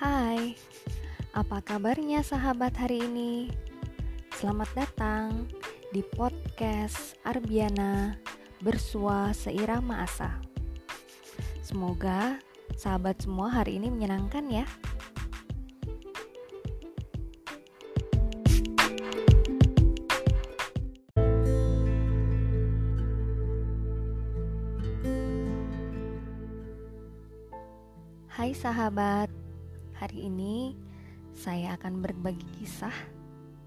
[0.00, 0.56] Hai,
[1.36, 3.52] apa kabarnya sahabat hari ini?
[4.32, 5.44] Selamat datang
[5.92, 8.16] di podcast Arbiana
[8.64, 10.40] Bersua Seirama Asa.
[11.60, 12.40] Semoga
[12.80, 14.64] sahabat semua hari ini menyenangkan ya.
[28.32, 29.28] Hai sahabat,
[30.00, 30.72] Hari ini
[31.36, 32.96] saya akan berbagi kisah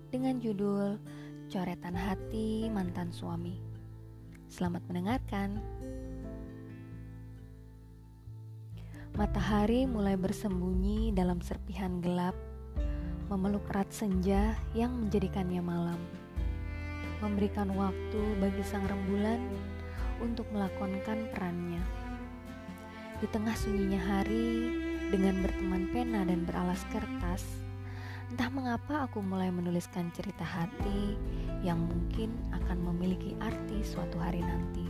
[0.09, 0.97] dengan judul
[1.45, 3.53] Coretan Hati Mantan Suami.
[4.49, 5.61] Selamat mendengarkan.
[9.13, 12.33] Matahari mulai bersembunyi dalam serpihan gelap,
[13.29, 16.01] memeluk erat senja yang menjadikannya malam.
[17.21, 19.37] Memberikan waktu bagi sang rembulan
[20.17, 21.85] untuk melakonkan perannya.
[23.21, 24.49] Di tengah sunyinya hari,
[25.13, 27.45] dengan berteman pena dan beralas kertas,
[28.33, 31.13] entah mengapa aku mulai menuliskan cerita hati
[31.61, 34.81] yang mungkin akan memiliki arti suatu hari nanti.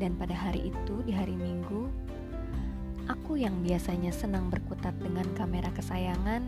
[0.00, 1.84] Dan pada hari itu, di hari Minggu,
[3.04, 6.40] aku yang biasanya senang berkutat dengan kamera kesayangan,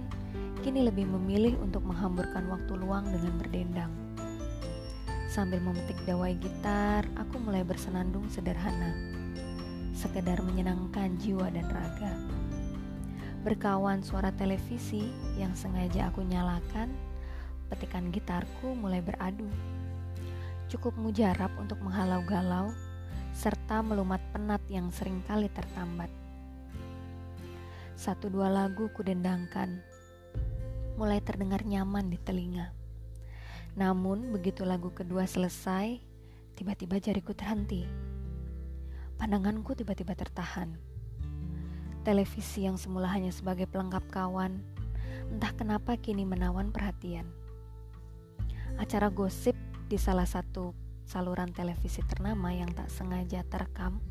[0.65, 3.93] kini lebih memilih untuk menghamburkan waktu luang dengan berdendang.
[5.29, 9.16] Sambil memetik dawai gitar, aku mulai bersenandung sederhana
[9.97, 12.13] sekedar menyenangkan jiwa dan raga.
[13.41, 15.09] Berkawan suara televisi
[15.41, 16.93] yang sengaja aku nyalakan,
[17.73, 19.49] petikan gitarku mulai beradu.
[20.69, 22.69] Cukup mujarab untuk menghalau galau,
[23.33, 26.13] serta melumat penat yang sering kali tertambat.
[27.97, 29.81] Satu dua lagu kudendangkan,
[31.01, 32.69] mulai terdengar nyaman di telinga.
[33.81, 35.97] Namun begitu lagu kedua selesai,
[36.53, 38.16] tiba-tiba jariku terhenti
[39.17, 40.77] Pandanganku tiba-tiba tertahan.
[42.05, 44.61] Televisi yang semula hanya sebagai pelengkap kawan,
[45.33, 47.25] entah kenapa kini menawan perhatian.
[48.77, 49.57] Acara gosip
[49.89, 50.77] di salah satu
[51.09, 54.05] saluran televisi ternama yang tak sengaja terekam,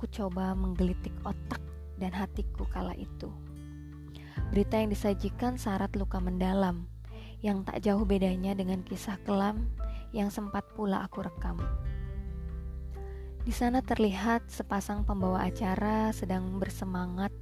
[0.00, 1.60] ku coba menggelitik otak
[2.00, 3.28] dan hatiku kala itu.
[4.48, 6.88] Berita yang disajikan syarat luka mendalam,
[7.44, 9.68] yang tak jauh bedanya dengan kisah kelam
[10.16, 11.60] yang sempat pula aku rekam.
[13.42, 17.34] Di sana terlihat sepasang pembawa acara sedang bersemangat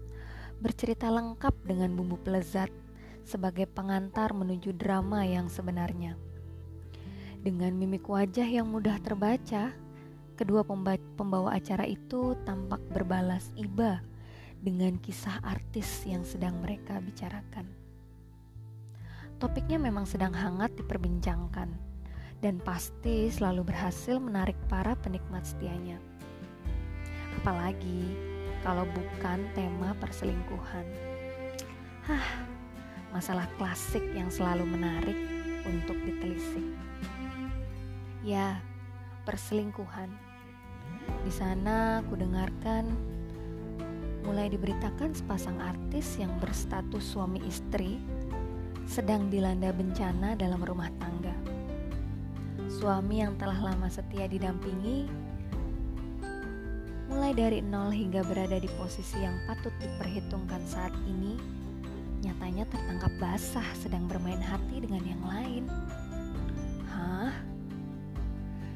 [0.57, 2.73] bercerita lengkap dengan bumbu pelezat
[3.29, 6.17] sebagai pengantar menuju drama yang sebenarnya.
[7.45, 9.77] Dengan mimik wajah yang mudah terbaca,
[10.41, 10.65] kedua
[11.21, 14.01] pembawa acara itu tampak berbalas iba
[14.57, 17.69] dengan kisah artis yang sedang mereka bicarakan.
[19.37, 21.90] Topiknya memang sedang hangat diperbincangkan
[22.41, 26.01] dan pasti selalu berhasil menarik para penikmat setianya.
[27.41, 28.17] Apalagi
[28.65, 30.85] kalau bukan tema perselingkuhan.
[32.09, 32.29] Hah,
[33.13, 35.17] masalah klasik yang selalu menarik
[35.69, 36.65] untuk ditelisik.
[38.25, 38.61] Ya,
[39.29, 40.09] perselingkuhan.
[41.25, 42.89] Di sana aku dengarkan
[44.25, 48.01] mulai diberitakan sepasang artis yang berstatus suami istri
[48.85, 51.50] sedang dilanda bencana dalam rumah tangga
[52.81, 55.05] suami yang telah lama setia didampingi,
[57.13, 61.37] mulai dari nol hingga berada di posisi yang patut diperhitungkan saat ini,
[62.25, 65.69] nyatanya tertangkap basah sedang bermain hati dengan yang lain.
[66.89, 67.37] Hah?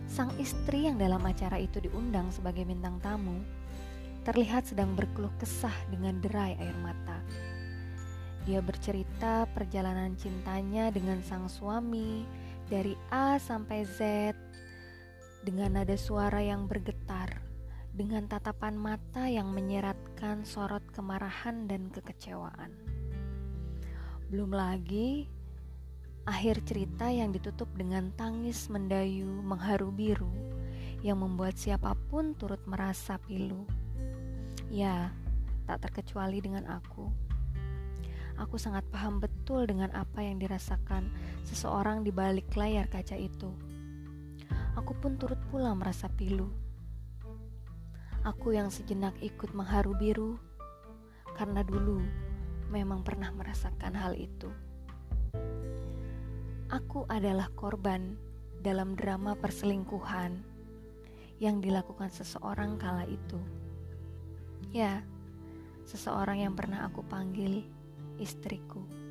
[0.04, 3.40] Sang istri yang dalam acara itu diundang sebagai bintang tamu,
[4.28, 7.24] terlihat sedang berkeluh kesah dengan derai air mata.
[8.44, 14.00] Dia bercerita perjalanan cintanya dengan sang suami, dari A sampai Z
[15.44, 17.28] dengan nada suara yang bergetar,
[17.92, 22.72] dengan tatapan mata yang menyeratkan sorot kemarahan dan kekecewaan.
[24.32, 25.28] Belum lagi
[26.24, 30.32] akhir cerita yang ditutup dengan tangis mendayu mengharu biru
[31.04, 33.68] yang membuat siapa pun turut merasa pilu.
[34.72, 35.12] Ya,
[35.68, 37.12] tak terkecuali dengan aku.
[38.40, 41.12] Aku sangat paham betul dengan apa yang dirasakan
[41.44, 43.52] seseorang di balik layar kaca itu.
[44.80, 46.48] Aku pun turut pula merasa pilu.
[48.24, 50.40] Aku yang sejenak ikut mengharu biru
[51.36, 52.00] karena dulu
[52.72, 54.48] memang pernah merasakan hal itu.
[56.72, 58.16] Aku adalah korban
[58.64, 60.40] dalam drama perselingkuhan
[61.36, 63.36] yang dilakukan seseorang kala itu.
[64.72, 65.04] Ya,
[65.84, 67.68] seseorang yang pernah aku panggil
[68.16, 69.03] istriku.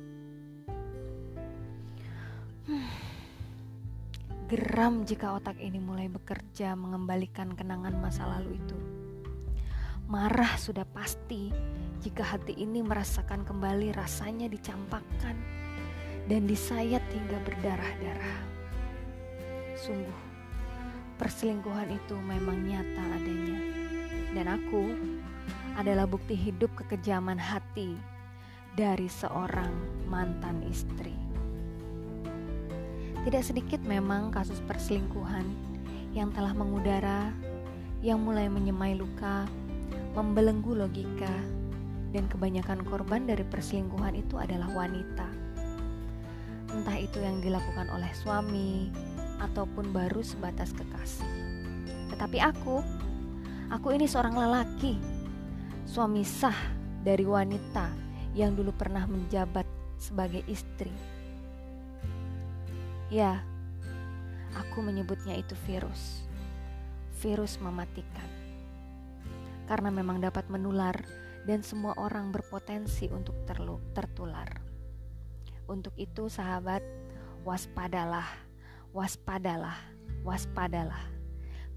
[4.48, 8.78] Geram jika otak ini mulai bekerja mengembalikan kenangan masa lalu itu.
[10.08, 11.52] Marah sudah pasti
[12.00, 15.36] jika hati ini merasakan kembali rasanya dicampakkan
[16.24, 18.40] dan disayat hingga berdarah-darah.
[19.76, 20.20] Sungguh,
[21.20, 23.60] perselingkuhan itu memang nyata adanya,
[24.32, 24.88] dan aku
[25.76, 27.96] adalah bukti hidup kekejaman hati
[28.72, 29.72] dari seorang
[30.08, 31.23] mantan istri.
[33.24, 35.48] Tidak sedikit memang kasus perselingkuhan
[36.12, 37.32] yang telah mengudara,
[38.04, 39.48] yang mulai menyemai luka,
[40.12, 41.32] membelenggu logika,
[42.12, 45.24] dan kebanyakan korban dari perselingkuhan itu adalah wanita.
[46.68, 48.92] Entah itu yang dilakukan oleh suami
[49.40, 51.24] ataupun baru sebatas kekasih.
[52.12, 52.84] Tetapi aku,
[53.72, 55.00] aku ini seorang lelaki,
[55.88, 56.60] suami sah
[57.00, 57.88] dari wanita
[58.36, 59.64] yang dulu pernah menjabat
[59.96, 61.13] sebagai istri.
[63.14, 63.46] Ya,
[64.58, 66.26] aku menyebutnya itu virus.
[67.22, 68.26] Virus mematikan.
[69.70, 70.98] Karena memang dapat menular
[71.46, 73.38] dan semua orang berpotensi untuk
[73.94, 74.50] tertular.
[75.70, 76.82] Untuk itu, sahabat,
[77.46, 78.26] waspadalah,
[78.90, 79.78] waspadalah,
[80.26, 81.06] waspadalah,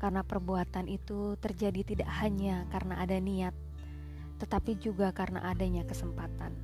[0.01, 3.53] karena perbuatan itu terjadi tidak hanya karena ada niat,
[4.41, 6.57] tetapi juga karena adanya kesempatan.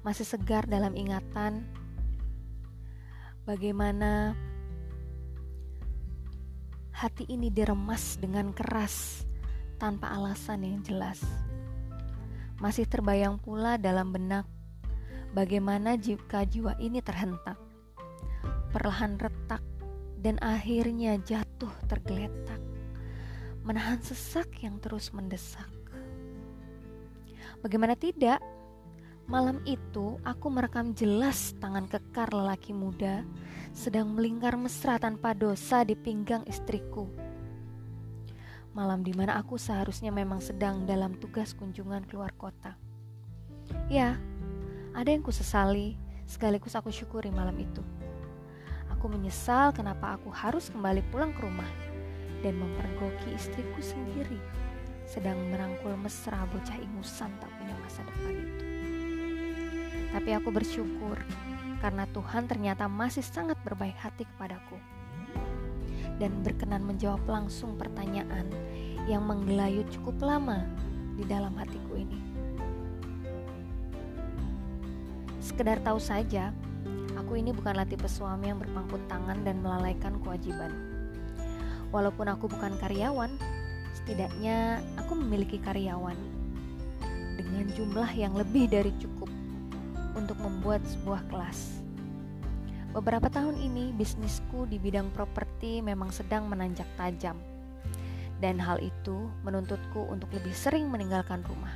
[0.00, 1.83] Masih segar dalam ingatan
[3.44, 4.32] bagaimana
[6.96, 9.28] hati ini diremas dengan keras
[9.76, 11.20] tanpa alasan yang jelas.
[12.56, 14.48] Masih terbayang pula dalam benak
[15.36, 17.60] bagaimana jika jiwa ini terhentak,
[18.72, 19.60] perlahan retak,
[20.24, 22.62] dan akhirnya jatuh tergeletak,
[23.60, 25.68] menahan sesak yang terus mendesak.
[27.60, 28.40] Bagaimana tidak?
[29.24, 33.24] Malam itu aku merekam jelas tangan kekar lelaki muda
[33.74, 37.10] sedang melingkar mesra tanpa dosa di pinggang istriku
[38.74, 42.74] malam di mana aku seharusnya memang sedang dalam tugas kunjungan keluar kota.
[43.86, 44.18] Ya,
[44.92, 45.94] ada yang kusesali,
[46.26, 47.80] sekaligus aku syukuri malam itu.
[48.90, 51.70] Aku menyesal kenapa aku harus kembali pulang ke rumah
[52.42, 54.42] dan mempergoki istriku sendiri,
[55.06, 58.83] sedang merangkul mesra bocah ingusan tak punya masa depan itu.
[60.14, 61.18] Tapi aku bersyukur
[61.82, 64.78] karena Tuhan ternyata masih sangat berbaik hati kepadaku
[66.22, 68.46] dan berkenan menjawab langsung pertanyaan
[69.10, 70.62] yang menggelayut cukup lama
[71.18, 72.18] di dalam hatiku ini.
[75.42, 76.54] Sekedar tahu saja,
[77.18, 80.72] aku ini bukanlah tipe suami yang berpangku tangan dan melalaikan kewajiban.
[81.92, 83.34] Walaupun aku bukan karyawan,
[83.92, 86.16] setidaknya aku memiliki karyawan
[87.36, 89.28] dengan jumlah yang lebih dari cukup
[90.24, 91.84] untuk membuat sebuah kelas
[92.94, 97.34] Beberapa tahun ini bisnisku di bidang properti memang sedang menanjak tajam.
[98.38, 101.74] Dan hal itu menuntutku untuk lebih sering meninggalkan rumah.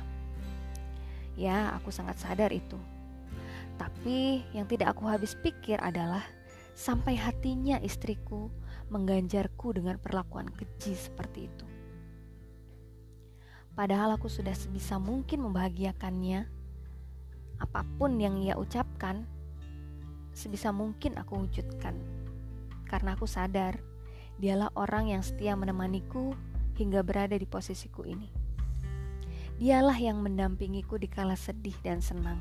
[1.35, 2.79] Ya, aku sangat sadar itu.
[3.75, 6.23] Tapi yang tidak aku habis pikir adalah
[6.71, 8.47] sampai hatinya istriku
[8.87, 11.67] mengganjarku dengan perlakuan keji seperti itu.
[13.75, 16.58] Padahal aku sudah sebisa mungkin membahagiakannya.
[17.59, 19.27] Apa pun yang ia ucapkan,
[20.31, 21.95] sebisa mungkin aku wujudkan.
[22.87, 23.77] Karena aku sadar,
[24.39, 26.33] dialah orang yang setia menemaniku
[26.79, 28.31] hingga berada di posisiku ini.
[29.59, 32.39] Dialah yang mendampingiku di kala sedih dan senang.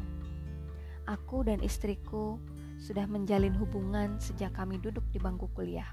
[1.10, 2.38] Aku dan istriku
[2.78, 5.90] sudah menjalin hubungan sejak kami duduk di bangku kuliah.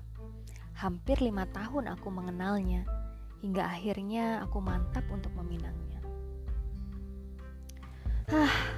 [0.77, 2.85] Hampir lima tahun aku mengenalnya,
[3.41, 6.03] hingga akhirnya aku mantap untuk meminangnya.
[8.29, 8.74] Hah,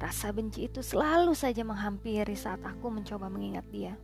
[0.00, 4.00] Rasa benci itu selalu saja menghampiri saat aku mencoba mengingat dia.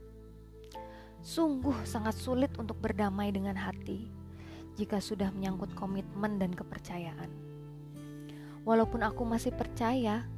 [1.24, 4.04] Sungguh sangat sulit untuk berdamai dengan hati
[4.76, 7.32] jika sudah menyangkut komitmen dan kepercayaan.
[8.68, 10.28] Walaupun aku masih percaya,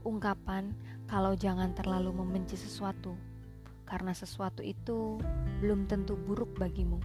[0.00, 0.72] ungkapan
[1.04, 3.12] kalau jangan terlalu membenci sesuatu,
[3.84, 5.20] karena sesuatu itu
[5.60, 6.96] belum tentu buruk bagimu.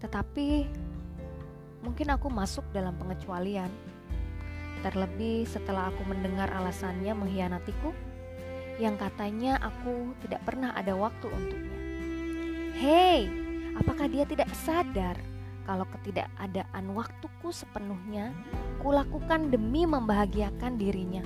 [0.00, 0.64] Tetapi
[1.84, 3.68] mungkin aku masuk dalam pengecualian
[4.80, 7.92] Terlebih setelah aku mendengar alasannya mengkhianatiku,
[8.80, 11.78] yang katanya aku tidak pernah ada waktu untuknya.
[12.80, 13.28] Hei,
[13.76, 15.20] apakah dia tidak sadar
[15.68, 18.32] kalau ketidakadaan waktuku sepenuhnya
[18.80, 21.20] kulakukan demi membahagiakan dirinya?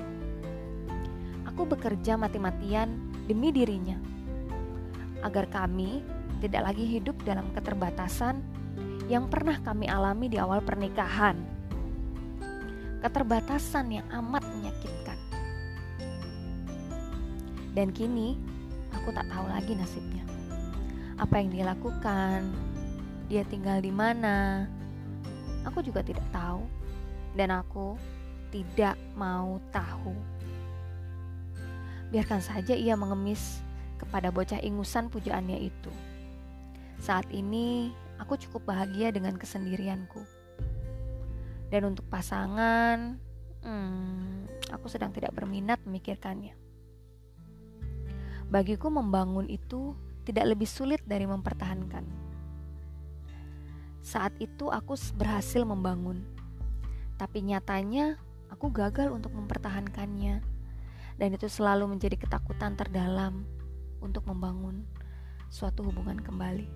[1.55, 2.91] Aku bekerja mati-matian
[3.31, 3.95] demi dirinya,
[5.23, 6.03] agar kami
[6.43, 8.43] tidak lagi hidup dalam keterbatasan
[9.07, 11.54] yang pernah kami alami di awal pernikahan
[13.05, 15.21] keterbatasan yang amat menyakitkan.
[17.77, 18.41] Dan kini
[18.97, 20.25] aku tak tahu lagi nasibnya.
[21.21, 22.49] Apa yang dia lakukan?
[23.29, 24.65] Dia tinggal di mana?
[25.69, 26.65] Aku juga tidak tahu.
[27.37, 28.01] Dan aku
[28.49, 30.17] tidak mau tahu.
[32.09, 33.61] Biarkan saja ia mengemis
[34.01, 35.93] kepada bocah ingusan pujaannya itu.
[37.05, 40.34] Saat ini aku cukup bahagia dengan kesendirianku.
[41.73, 43.17] Dan untuk pasangan,
[43.65, 46.55] hmm, aku sedang tidak berminat memikirkannya.
[48.49, 52.05] Bagiku membangun itu tidak lebih sulit dari mempertahankan.
[54.05, 56.21] Saat itu aku berhasil membangun,
[57.17, 58.21] tapi nyatanya
[58.53, 60.45] aku gagal untuk mempertahankannya,
[61.17, 63.49] dan itu selalu menjadi ketakutan terdalam
[64.05, 64.85] untuk membangun
[65.49, 66.69] suatu hubungan kembali,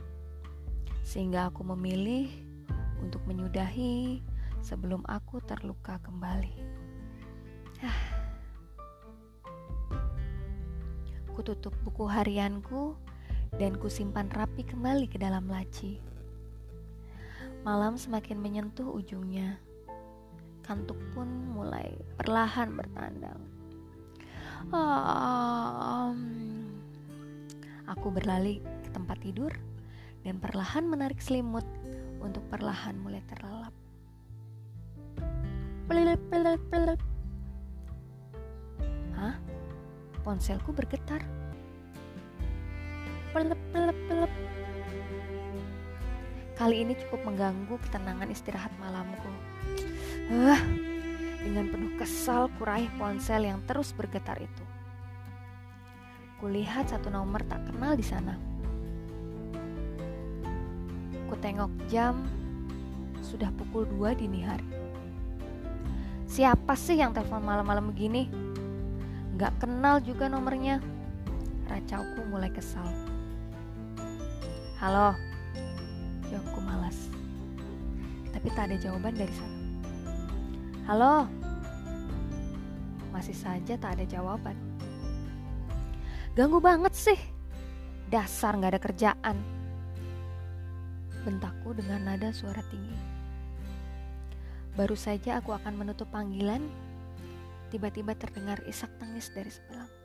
[1.04, 2.32] sehingga aku memilih
[3.04, 4.24] untuk menyudahi
[4.62, 6.54] sebelum aku terluka kembali.
[7.82, 8.02] Ah.
[11.32, 12.98] Kututup buku harianku
[13.56, 16.02] dan kusimpan rapi kembali ke dalam laci.
[17.62, 19.58] Malam semakin menyentuh ujungnya.
[20.66, 23.40] Kantuk pun mulai perlahan bertandang.
[24.68, 26.20] Um,
[27.88, 29.54] aku berlari ke tempat tidur
[30.26, 31.64] dan perlahan menarik selimut
[32.20, 33.72] untuk perlahan mulai terlelap.
[36.28, 37.00] Pelip, pelip.
[39.16, 39.32] Hah?
[40.20, 41.24] Ponselku bergetar.
[43.32, 44.32] Pelep, pelep, pelep.
[46.52, 49.32] Kali ini cukup mengganggu ketenangan istirahat malamku.
[50.28, 50.60] Uh,
[51.40, 54.64] dengan penuh kesal kuraih ponsel yang terus bergetar itu.
[56.44, 58.36] Kulihat satu nomor tak kenal di sana.
[61.32, 62.20] Kutengok jam,
[63.24, 64.77] sudah pukul 2 dini hari.
[66.38, 68.30] Siapa sih yang telepon malam-malam begini?
[69.34, 70.78] Gak kenal juga nomornya.
[71.66, 72.86] Racauku mulai kesal.
[74.78, 75.18] Halo,
[76.30, 76.94] Jawabku malas.
[78.30, 79.58] Tapi tak ada jawaban dari sana.
[80.86, 81.26] Halo?
[83.10, 84.54] Masih saja tak ada jawaban.
[86.38, 87.18] Ganggu banget sih.
[88.14, 89.42] Dasar gak ada kerjaan.
[91.26, 93.17] Bentakku dengan nada suara tinggi.
[94.78, 96.62] Baru saja aku akan menutup panggilan,
[97.74, 99.90] tiba-tiba terdengar isak tangis dari sebelah.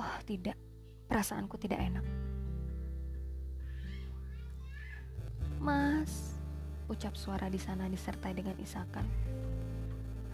[0.00, 0.56] Oh tidak,
[1.10, 2.06] Perasaanku tidak enak.
[5.58, 6.38] Mas,
[6.86, 9.04] ucap suara di sana disertai dengan isakan.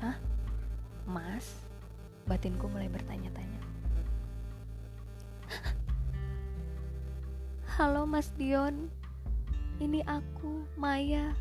[0.04, 0.14] Hah?
[1.08, 1.56] Mas?
[2.28, 3.75] Batinku mulai bertanya-tanya.
[7.76, 8.88] Halo Mas Dion,
[9.84, 11.36] ini aku, Maya.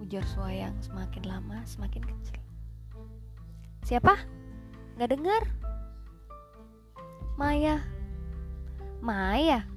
[0.00, 2.40] Ujar suara yang semakin lama semakin kecil.
[3.84, 4.16] Siapa?
[4.96, 5.44] Gak dengar?
[7.36, 7.84] Maya.
[9.04, 9.68] Maya?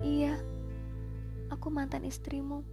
[0.00, 0.40] Iya,
[1.52, 2.64] aku mantan istrimu.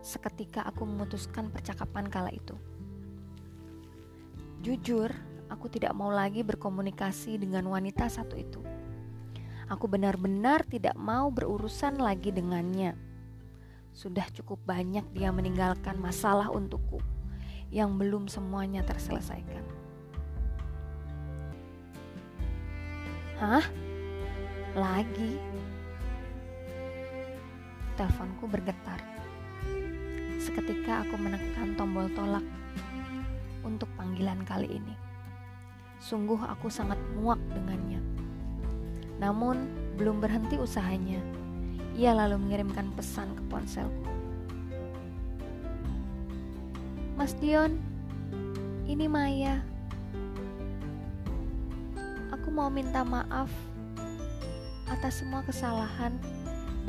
[0.00, 2.56] Seketika aku memutuskan percakapan kala itu.
[4.64, 5.12] Jujur,
[5.50, 8.60] aku tidak mau lagi berkomunikasi dengan wanita satu itu.
[9.66, 12.94] Aku benar-benar tidak mau berurusan lagi dengannya.
[13.90, 17.02] Sudah cukup banyak dia meninggalkan masalah untukku
[17.74, 19.64] yang belum semuanya terselesaikan.
[23.42, 23.66] Hah?
[24.76, 25.40] Lagi?
[27.98, 29.00] Teleponku bergetar.
[30.38, 32.44] Seketika aku menekan tombol tolak
[33.66, 35.05] untuk panggilan kali ini.
[36.06, 37.98] Sungguh aku sangat muak dengannya.
[39.18, 39.66] Namun,
[39.98, 41.18] belum berhenti usahanya.
[41.98, 44.06] Ia lalu mengirimkan pesan ke ponselku.
[47.18, 47.74] Mas Dion,
[48.86, 49.66] ini Maya
[52.56, 53.52] mau minta maaf
[54.88, 56.16] atas semua kesalahan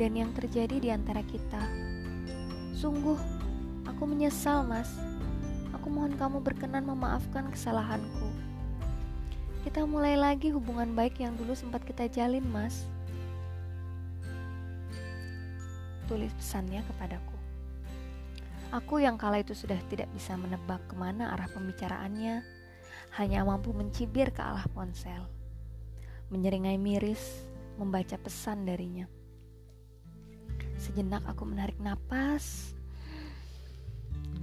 [0.00, 1.60] dan yang terjadi di antara kita.
[2.72, 3.20] Sungguh,
[3.84, 4.88] aku menyesal, Mas.
[5.76, 8.32] Aku mohon kamu berkenan memaafkan kesalahanku.
[9.66, 12.86] Kita mulai lagi hubungan baik yang dulu sempat kita jalin, Mas.
[16.06, 17.36] Tulis pesannya kepadaku.
[18.70, 22.44] Aku yang kala itu sudah tidak bisa menebak ke mana arah pembicaraannya,
[23.16, 25.24] hanya mampu mencibir ke arah ponsel
[26.28, 27.48] menyeringai miris
[27.80, 29.08] membaca pesan darinya.
[30.78, 32.76] Sejenak aku menarik napas,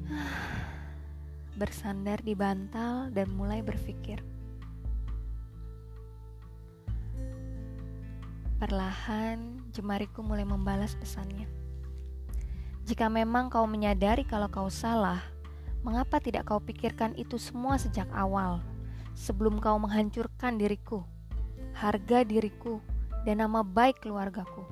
[1.60, 4.34] bersandar di bantal dan mulai berpikir.
[8.55, 11.47] Perlahan, jemariku mulai membalas pesannya.
[12.85, 15.19] Jika memang kau menyadari kalau kau salah,
[15.81, 18.63] mengapa tidak kau pikirkan itu semua sejak awal,
[19.17, 21.03] sebelum kau menghancurkan diriku?
[21.75, 22.79] harga diriku,
[23.27, 24.63] dan nama baik keluargaku.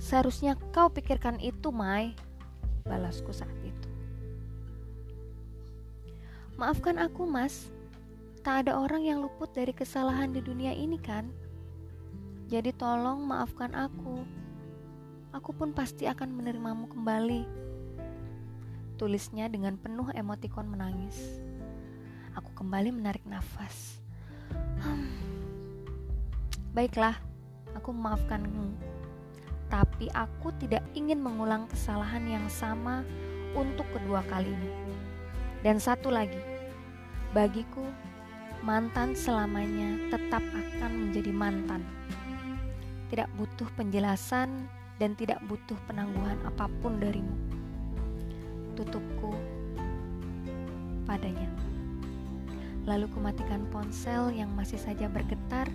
[0.00, 2.16] Seharusnya kau pikirkan itu, Mai,
[2.88, 3.88] balasku saat itu.
[6.56, 7.68] Maafkan aku, Mas.
[8.40, 11.28] Tak ada orang yang luput dari kesalahan di dunia ini, kan?
[12.48, 14.24] Jadi tolong maafkan aku.
[15.36, 17.44] Aku pun pasti akan menerimamu kembali.
[18.96, 21.44] Tulisnya dengan penuh emotikon menangis.
[22.32, 24.00] Aku kembali menarik nafas.
[24.80, 25.12] Hmm.
[26.72, 27.20] Baiklah,
[27.76, 28.80] aku memaafkanmu.
[29.68, 33.04] Tapi aku tidak ingin mengulang kesalahan yang sama
[33.52, 34.72] untuk kedua kalinya.
[35.60, 36.40] Dan satu lagi,
[37.36, 37.84] bagiku
[38.64, 41.84] mantan selamanya tetap akan menjadi mantan.
[43.08, 47.36] Tidak butuh penjelasan dan tidak butuh penangguhan apa pun darimu.
[48.76, 49.32] Tutupku
[51.08, 51.48] padanya.
[52.84, 55.68] Lalu kumatikan ponsel yang masih saja bergetar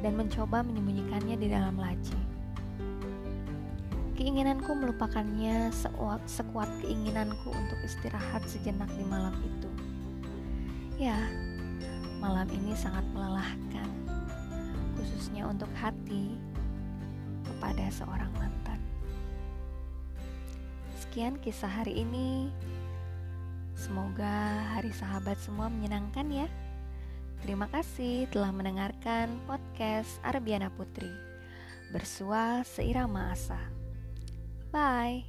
[0.00, 2.16] dan mencoba menyembunyikannya di dalam laci.
[4.20, 9.68] Keinginanku melupakannya sekuat, sekuat keinginanku untuk istirahat sejenak di malam itu.
[11.00, 11.16] Ya,
[12.20, 13.88] malam ini sangat melelahkan,
[15.00, 16.36] khususnya untuk hati
[17.48, 18.76] kepada seorang mantan.
[21.00, 22.52] Sekian kisah hari ini.
[23.72, 26.48] Semoga hari sahabat semua menyenangkan ya.
[27.40, 31.08] Terima kasih telah mendengarkan podcast Arbiana Putri.
[31.88, 33.58] Bersua seirama asa.
[34.68, 35.24] Bye.